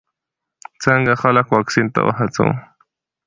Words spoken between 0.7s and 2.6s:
څنګه خلک واکسین ته وهڅوو؟